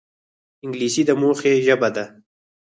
انګلیسي 0.63 1.01
د 1.07 1.11
موخې 1.21 1.53
ژبه 1.65 1.89
ده 1.95 2.05